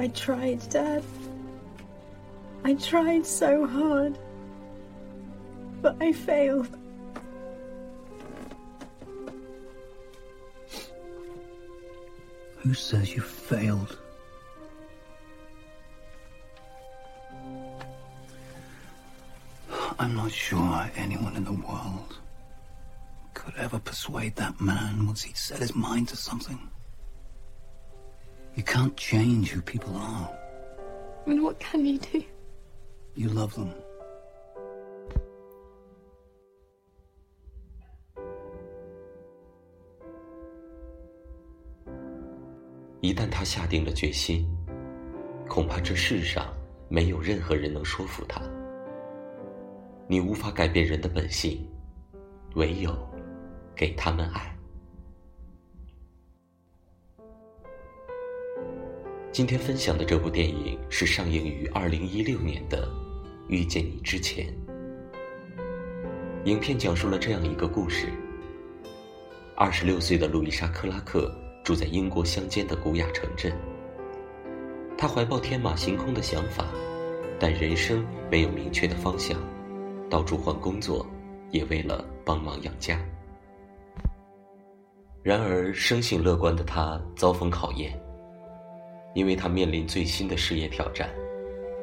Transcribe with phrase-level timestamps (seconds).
[0.00, 1.04] I tried, Dad.
[2.64, 4.18] I tried so hard.
[5.82, 6.74] But I failed.
[12.60, 13.98] Who says you failed?
[19.98, 22.16] I'm not sure anyone in the world
[23.34, 26.70] could ever persuade that man once he'd set his mind to something.
[28.60, 30.30] You can't change who people are.
[31.26, 32.22] And what can you do?
[33.14, 33.70] You love them.
[43.00, 44.46] 一旦他下定了决心，
[45.48, 46.54] 恐怕这世上
[46.90, 48.42] 没有任何人能说服他。
[50.06, 51.66] 你无法改变人的本性，
[52.56, 52.94] 唯有
[53.74, 54.54] 给他们爱。
[59.32, 62.84] 今天分享的这部电影是上映于二零一六年的
[63.48, 64.46] 《遇见你之前》。
[66.46, 68.08] 影片讲述了这样一个故事：
[69.56, 71.32] 二十六岁的路易莎·克拉克。
[71.62, 73.52] 住在英国乡间的古雅城镇，
[74.96, 76.64] 他怀抱天马行空的想法，
[77.38, 79.38] 但人生没有明确的方向，
[80.08, 81.06] 到处换工作，
[81.50, 82.98] 也为了帮忙养家。
[85.22, 87.92] 然而，生性乐观的他遭逢考验，
[89.14, 91.08] 因为他面临最新的事业挑战，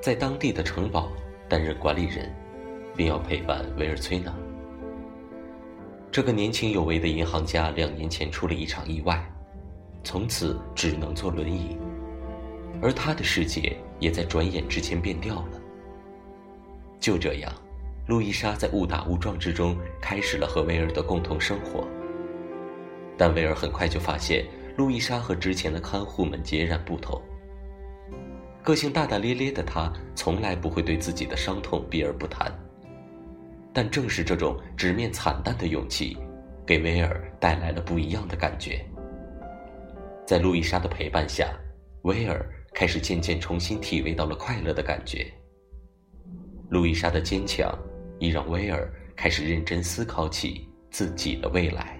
[0.00, 1.10] 在当地的城堡
[1.48, 2.34] 担任管理人，
[2.96, 4.34] 并要陪伴维尔崔娜。
[6.10, 9.24] 这个年轻有为的银行家两年前出了一场意外。
[10.04, 11.76] 从此只能坐轮椅，
[12.80, 15.60] 而他的世界也在转眼之间变掉了。
[16.98, 17.52] 就这样，
[18.06, 21.86] 路易莎在误打误撞之中开始了和威尔的共同生活。
[23.18, 24.46] 但威尔很快就发现，
[24.78, 27.20] 路易莎和之前的看护们截然不同。
[28.62, 32.48] 个性大大咧咧的她，从来不会对自己的伤痛避而不谈。
[33.72, 36.16] 但正是这种直面惨淡的勇气，
[36.64, 38.80] 给威尔带来了不一样的感觉。
[40.24, 41.52] 在路易莎的陪伴下，
[42.02, 45.26] 威尔开始渐渐重新体味到了快乐的感觉。
[46.70, 47.76] 路易莎的坚强，
[48.20, 51.97] 亦让威尔开始认真思考起自己的未来。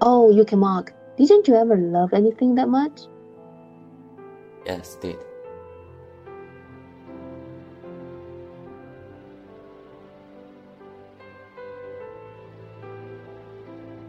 [0.00, 0.94] Oh, you can Mark.
[1.16, 3.00] Didn't you ever love anything that much?
[4.64, 5.18] Yes, did.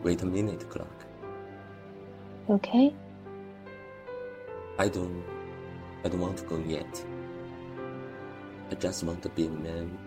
[0.04, 1.06] Wait a minute, Clark.
[2.50, 2.94] Okay.
[4.78, 5.24] I don't
[6.06, 7.04] I don't want to go yet.
[8.72, 9.98] I just want to be a man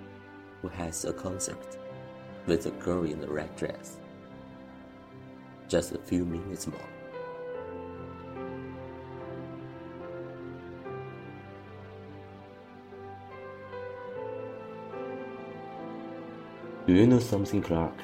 [0.60, 1.78] who has a concert
[2.46, 3.98] with a girl in a red dress
[5.72, 6.78] just a few minutes more.
[16.86, 17.94] Do you know something, Clark?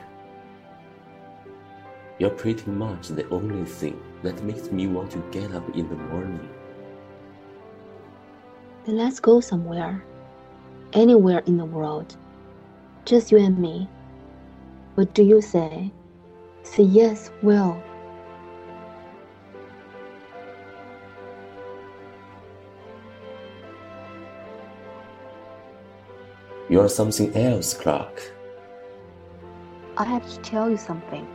[2.19, 5.97] You're pretty much the only thing that makes me want to get up in the
[5.97, 6.49] morning.
[8.87, 10.03] Then let's go somewhere.
[10.95, 12.17] Anywhere in the world.
[13.05, 13.87] Just you and me.
[14.95, 15.93] What do you say?
[16.71, 17.83] Say yes, Will.
[26.69, 28.33] You're something else, Clark.
[29.97, 31.27] I have to tell you something.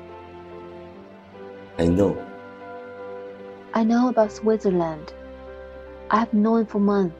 [1.79, 2.15] I know.
[3.74, 5.13] I know about Switzerland.
[6.12, 7.15] I have known for months.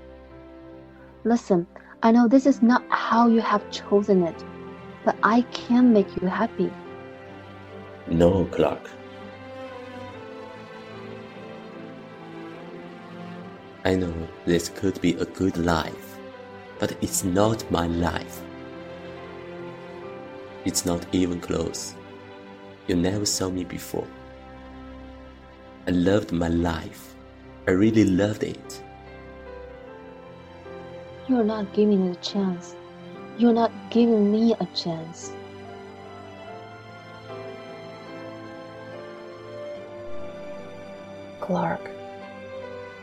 [1.24, 1.66] Listen,
[2.04, 4.46] I know this is not how you have chosen it,
[5.04, 6.72] but I can make you happy.
[8.08, 8.90] No, Clark.
[13.86, 14.14] I know
[14.46, 16.18] this could be a good life,
[16.80, 18.42] but it's not my life.
[20.66, 21.96] It's not even close.
[22.88, 24.08] You never saw me before.
[25.88, 27.16] I loved my life.
[27.68, 28.84] I really loved it.
[31.28, 32.76] You're not giving it a chance.
[33.38, 35.34] You're not giving me a chance.
[41.44, 41.92] Clark,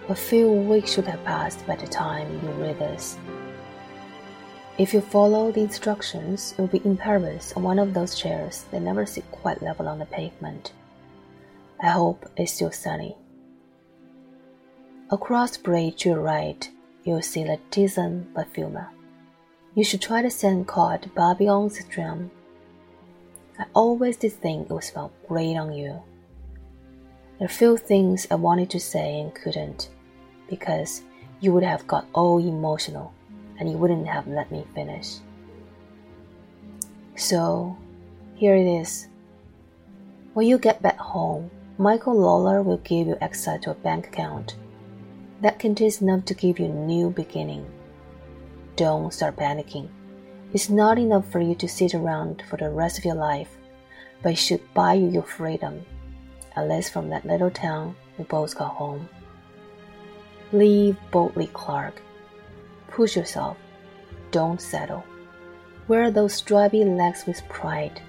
[0.08, 3.18] A few weeks should have passed by the time you read this.
[4.78, 8.80] If you follow the instructions, you'll be in Paris on one of those chairs that
[8.80, 10.72] never sit quite level on the pavement.
[11.82, 13.14] I hope it's still sunny.
[15.10, 16.66] Across the bridge to your right,
[17.04, 18.88] you'll see La Tizan Parfuma.
[19.74, 22.30] You should try the scent called Babylon Citron.
[23.58, 26.02] I always did think it would smell great on you.
[27.40, 29.88] There are few things I wanted to say and couldn't,
[30.50, 31.00] because
[31.40, 33.14] you would have got all emotional
[33.58, 35.20] and you wouldn't have let me finish.
[37.16, 37.78] So,
[38.34, 39.08] here it is.
[40.34, 44.56] When you get back home, Michael Lawler will give you access to a bank account
[45.40, 47.64] that contains enough to give you a new beginning.
[48.76, 49.88] Don't start panicking.
[50.52, 53.56] It's not enough for you to sit around for the rest of your life,
[54.22, 55.86] but it should buy you your freedom,
[56.56, 59.08] at least from that little town we both got home.
[60.52, 62.02] Leave boldly, Clark.
[62.88, 63.56] Push yourself.
[64.30, 65.04] Don't settle.
[65.88, 68.00] Wear those stripy legs with pride.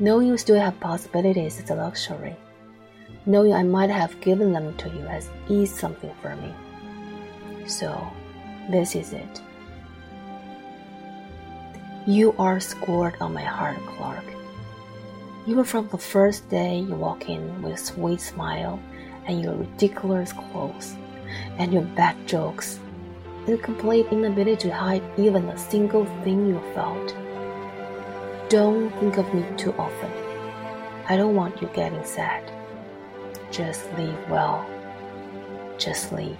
[0.00, 2.36] Knowing you still have possibilities is a luxury.
[3.26, 6.54] Knowing I might have given them to you has eased something for me.
[7.66, 8.10] So,
[8.70, 9.42] this is it.
[12.06, 14.24] You are scored on my heart, Clark.
[15.48, 18.78] Even from the first day you walk in with a sweet smile
[19.24, 20.94] and your ridiculous clothes
[21.56, 22.78] and your bad jokes
[23.46, 27.16] and complete inability to hide even a single thing you felt.
[28.50, 30.12] Don't think of me too often.
[31.08, 32.44] I don't want you getting sad.
[33.50, 34.68] Just leave well.
[35.78, 36.36] Just leave.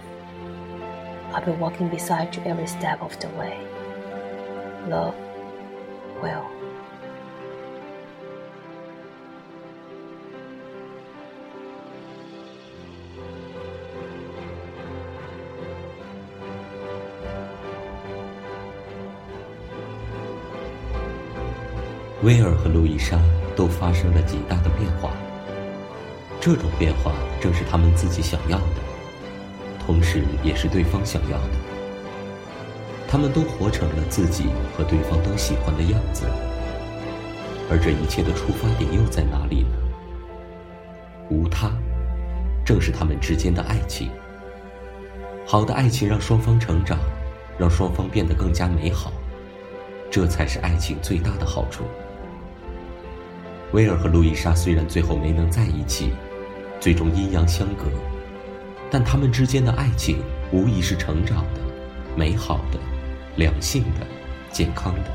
[1.33, 3.57] I'll be walking beside you every step of the way.
[4.87, 5.15] Love,
[6.21, 6.58] Will.
[22.21, 23.17] 威尔和路易莎
[23.55, 25.11] 都发生了极大的变化。
[26.41, 28.81] 这种变化正是他们自己想要的，
[29.85, 31.49] 同时也是对方想要的。
[33.07, 34.45] 他们都活成了自己
[34.75, 36.25] 和对方都喜欢的样子。
[37.69, 39.77] 而这一切的出发点又在哪里呢？
[41.29, 41.71] 无他，
[42.65, 44.09] 正是他们之间的爱情。
[45.45, 46.97] 好的爱情让双方成长，
[47.57, 49.11] 让双方变得更加美好，
[50.11, 51.83] 这才是爱情最大的好处。
[53.71, 56.11] 威尔和路易莎虽然最后没能在一起，
[56.79, 57.85] 最终阴阳相隔，
[58.89, 60.17] 但他们之间的爱情
[60.51, 61.61] 无疑是成长的、
[62.15, 62.79] 美好的、
[63.35, 64.07] 良性的、
[64.51, 65.11] 健康的。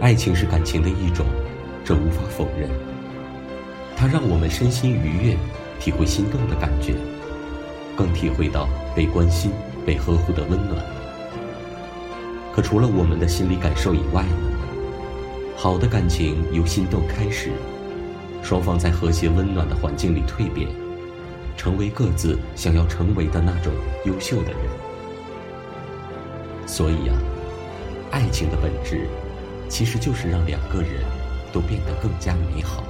[0.00, 1.24] 爱情是感情的一种，
[1.84, 2.68] 这无法否认。
[3.96, 5.36] 它让我们身心愉悦，
[5.78, 6.94] 体会心动的感觉，
[7.94, 9.52] 更体会到被关心、
[9.86, 10.82] 被呵护的温暖。
[12.52, 14.49] 可除了我们的心理感受以外呢？
[15.62, 17.50] 好的感情由心动开始，
[18.42, 20.66] 双方在和谐温暖的环境里蜕变，
[21.54, 23.70] 成为各自想要成为的那种
[24.06, 24.60] 优秀的人。
[26.66, 27.14] 所以啊，
[28.10, 29.06] 爱情的本质，
[29.68, 31.04] 其实就是让两个人
[31.52, 32.82] 都变得更加美好。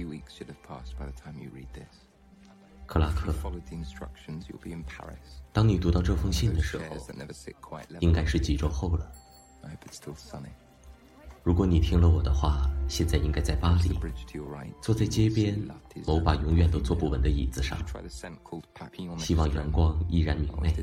[0.00, 1.86] Few weeks should have passed by the time you read this.
[2.86, 3.32] 克拉克，
[5.52, 6.84] 当你读到这封信的时候，
[8.00, 9.12] 应该是几周后了。
[11.42, 13.96] 如果你听了我的话，现在应该在巴黎，
[14.80, 15.56] 坐在街边
[16.06, 17.78] 某把永远都坐不稳的椅子上，
[19.18, 20.74] 希望阳光依然明媚。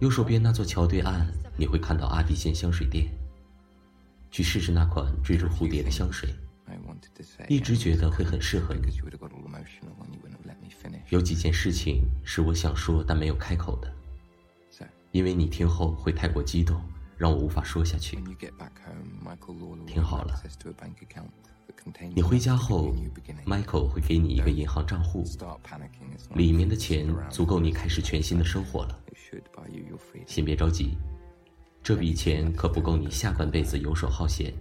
[0.00, 3.08] 右手边那座桥对岸，你会看到阿蒂县香水店，
[4.30, 6.32] 去试试那款追逐蝴蝶的香水。
[7.48, 8.80] 一直觉得会很适合你。
[11.08, 13.92] 有几件事情是我想说但没有开口的，
[15.10, 16.80] 因为你听后会太过激动，
[17.16, 18.18] 让我无法说下去。
[19.86, 20.42] 听好了，
[22.14, 22.94] 你回家后
[23.44, 25.24] ，Michael 会给你一个银行账户，
[26.34, 28.98] 里面的钱足够你开始全新的生活了。
[30.26, 30.96] 先别着急，
[31.82, 34.52] 这笔钱可不够你下半辈子游手好闲，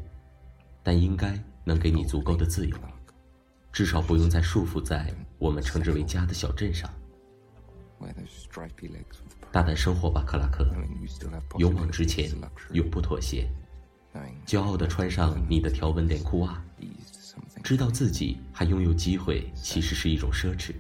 [0.84, 2.78] 但应该能给你足够的自由，
[3.72, 6.90] 至少不用再束缚在我们称之为家的小镇上。
[9.52, 10.66] 大胆生活吧，克拉克！
[11.58, 12.32] 勇往直前，
[12.72, 13.48] 永不妥协。
[14.46, 16.62] 骄傲地穿上你的条纹连裤袜，
[17.64, 20.74] 知道自己还拥有机会，其实是一种奢侈。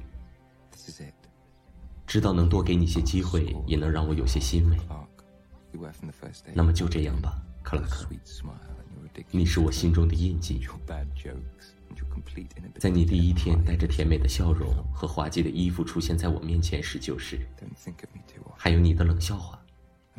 [2.07, 4.77] 知道能多给你些机会，也能让我有些欣慰。
[6.53, 8.05] 那么就这样吧，克拉克。
[9.29, 10.61] 你是我心中的印记。
[12.79, 17.39] 在你第一天带着甜美的笑容和滑稽的衣服出现在我面前时，就是。
[18.57, 19.59] 还有你的冷笑话，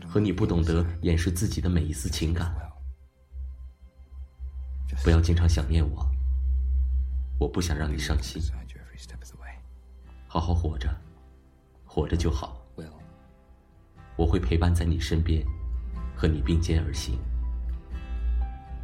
[0.06, 2.54] 和你不懂得掩饰自己的每一丝情感。
[5.02, 6.06] 不要经常想念我，
[7.38, 8.42] 我不想让你伤心。
[10.28, 10.88] 好好活着，
[11.84, 12.58] 活着就好。
[14.16, 15.42] 我会陪伴在你身边，
[16.14, 17.18] 和你并肩而行。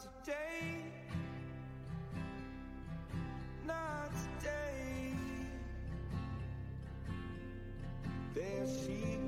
[0.00, 0.78] today.
[3.66, 5.14] Not today.
[8.34, 9.19] There she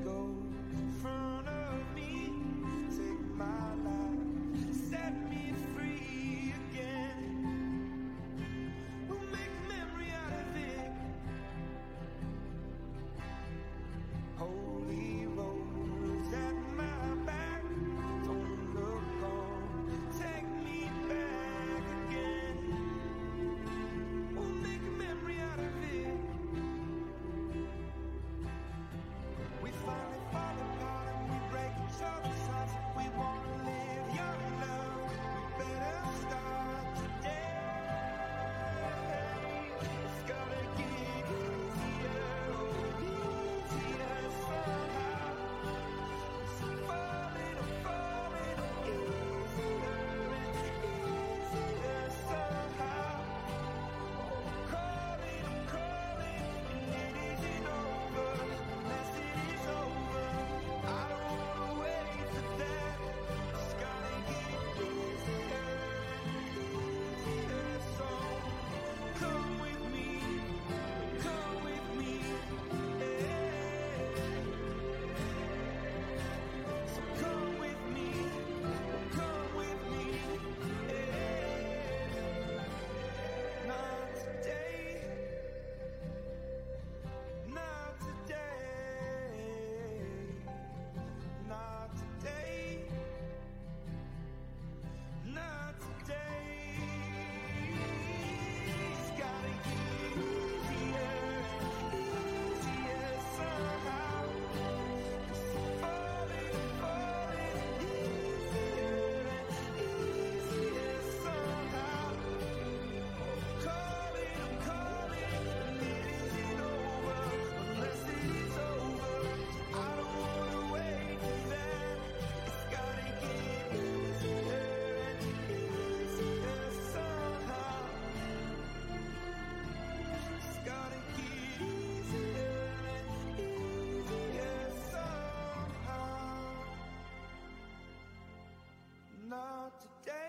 [139.80, 140.21] today.